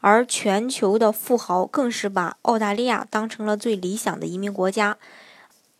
[0.00, 4.96] 而全球的富豪更是把澳大利亚当成了最理想的移民国家。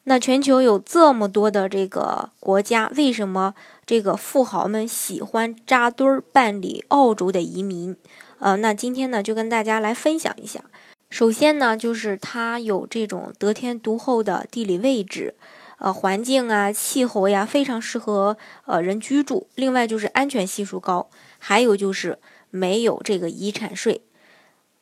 [0.04, 7.94] 那全球有这么多的这个国家，为什么这个富豪们喜欢扎堆儿办理澳洲的移民？
[8.38, 10.64] 呃，那今天呢就跟大家来分享一下。
[11.10, 15.34] 首先呢，就是它有这种得天独厚的地理位置，
[15.78, 19.46] 呃，环境啊、气候呀，非常适合呃人居住。
[19.54, 22.18] 另外就是安全系数高，还有就是
[22.50, 24.00] 没有这个遗产税。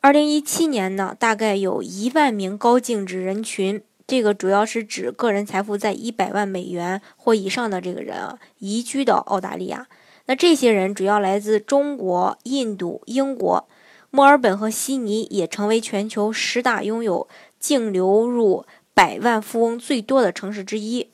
[0.07, 9.89] 二零一七年呢，大概有一万名高净值人群，这个主要是指个人财富在一百万美元或以上的这个人啊，移居到澳大利亚。
[10.27, 13.67] 那这些人主要来自中国、印度、英国，
[14.09, 17.27] 墨尔本和悉尼也成为全球十大拥有
[17.59, 21.09] 净流入百万富翁最多的城市之一。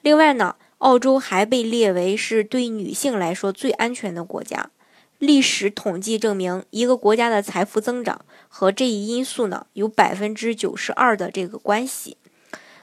[0.00, 4.70] 另外呢，澳洲还被列为是对女性来说最安全的国家。
[5.22, 12.16] 历史统计证明，一个国家的财富增长和这一因素呢有百分之九十二的这个关系。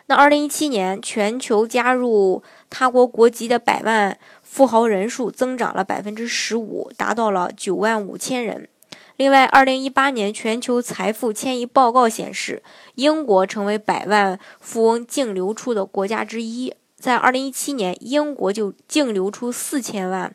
[0.05, 8.69] 那二零一七年，全球加入他国国籍的百万富豪人数增长了百分之十五，达到了九万五千人。
[9.17, 12.63] 另外，二零一八年全球财富迁移报告显示，
[12.95, 16.73] 英国成为百万富翁净流出的国家之一。
[16.95, 20.33] 在二零一七年，英国就净流出四千万，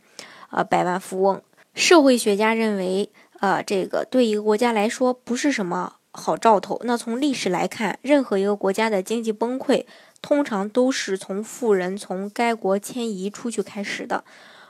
[0.50, 1.40] 呃，百万富翁。
[1.74, 6.80] 社会学家认为，呃，这个对一个国家来说不是什么好兆头。
[6.84, 9.84] 那从历史来看，任何一个国家的经济崩溃，
[10.22, 14.24] 通常都是从富人从该国迁移出去开始的，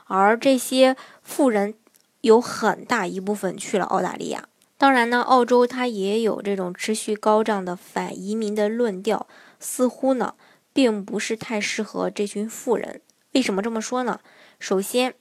[0.05, 1.75] 而这些富人
[2.21, 4.49] 有很大一部分去了澳大利亚。
[4.77, 9.27] 当然呢，澳洲它也有这种持续高涨的反移民的论调，
[9.59, 10.33] 似乎呢，
[10.73, 12.99] 并不是太适合这群富人。
[13.33, 14.19] 为什么这么说呢？
[14.59, 15.13] 首先，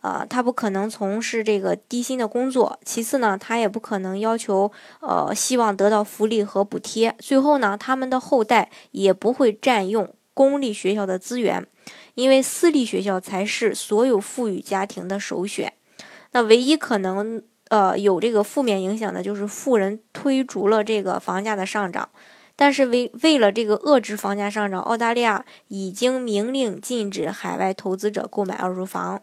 [0.00, 2.78] 呃，他不可能从事这个低薪的工作。
[2.84, 4.70] 其次呢，他也不可能要求，
[5.00, 7.14] 呃，希望得到福利和补贴。
[7.18, 11.66] 最后呢，他们的后代也不会占用公立学校的资源，
[12.14, 15.72] 因为私立学校才是所有富裕家庭的首选。
[16.32, 22.08] 那唯一可能，呃，有这个负面影响的就是富人推逐了这个房价的上涨。
[22.54, 29.22] 但是为为了这个遏制房价上涨，澳大利亚已经明令禁止海外投资者购买二手房。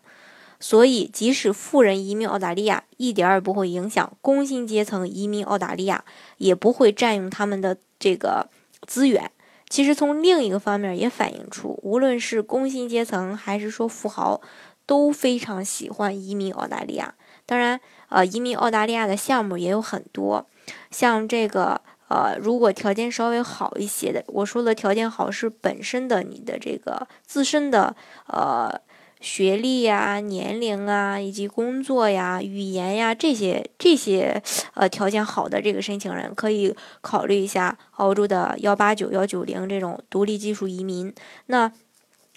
[0.67, 6.03] 所以，即使富人移民澳大利亚，一点儿也不会影响工薪阶层移民澳大利亚，
[6.37, 8.49] 也不会占用他们的这个
[8.87, 9.29] 资源。
[9.69, 14.41] 其实，从另一个方面也反映出，无论是工薪阶层还是说富豪，
[14.87, 17.13] 都非常喜欢移民澳大利亚。
[17.45, 20.47] 当然，呃，移民澳大利亚的项目也有很多，
[20.89, 27.95] 像这个，呃，如果条件稍微好一些的，我说的条件好是本身的你的这个自身的，
[28.25, 28.81] 呃。
[29.25, 34.39] 学历呀、年龄啊，以及工作呀、语言呀这些这些
[34.75, 41.11] 呃条件好的这个申请人，可以考虑一下澳洲的幺八九幺九零这种独立技术移民。
[41.47, 41.71] 那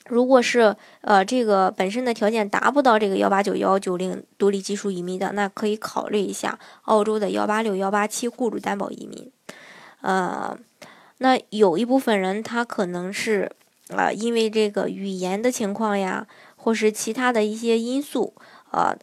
[0.07, 9.31] 如果是呃这个本身的条件达不到这个幺八九幺九零独立技术移民的，那可以考虑一下澳洲的幺八六幺八七雇主担保移民。
[10.01, 10.59] 呃，
[11.19, 13.53] 那有一部分人他可能是
[13.95, 16.27] 啊因为这个语言的情况呀。
[16.69, 18.35] 或是其他的一些因素，
[18.73, 18.95] 呃，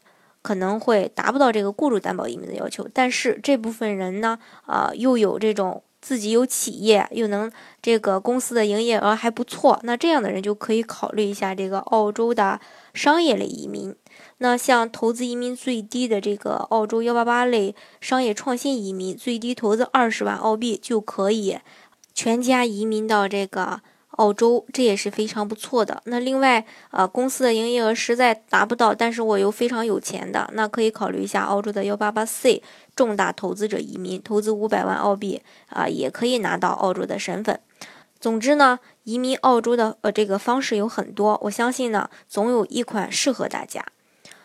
[0.43, 2.87] 可能会达不到这个雇主担保移民的要求。
[2.93, 4.37] 但是这部分人呢，
[4.67, 12.59] 呃，又有这种自己有企业，又能这个公司的营业额还不错，那这样的人就可以考虑一下这个澳洲的
[12.93, 13.95] 商业类移民。
[14.37, 21.57] 那像投资移民最低的这个澳洲幺八八类商业创新移民，最低投资二十万澳币就可以
[22.13, 23.81] 全家移民到这个。
[24.17, 26.01] 澳洲这也是非常不错的。
[26.05, 32.61] 那另外，呃，公司的营业额实在达不到，但是我又非常有钱的，那可以考虑一下澳洲的幺八八 C
[32.95, 37.59] 重大投资者移民，投资五百万澳币啊，也可以拿到澳洲的身份。
[38.19, 43.85] 总之呢，移民澳洲的呃这个方式有很多，我相信呢，总有一款适合大家。